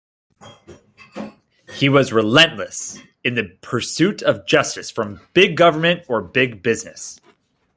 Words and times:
He 1.75 1.87
was 1.87 2.11
relentless 2.11 2.97
in 3.23 3.35
the 3.35 3.55
pursuit 3.61 4.23
of 4.23 4.47
justice 4.47 4.89
from 4.89 5.19
big 5.35 5.55
government 5.55 6.05
or 6.09 6.23
big 6.23 6.63
business. 6.63 7.19